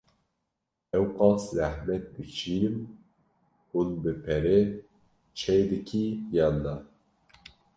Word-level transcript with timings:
Ewqas 0.97 1.41
zehmet 1.55 2.03
dikşînin 2.13 2.77
hûn 3.71 3.89
bi 4.01 4.13
pere 4.23 4.59
çê 5.37 5.57
dikî 5.69 6.05
yan 6.35 6.55
na? 6.63 6.75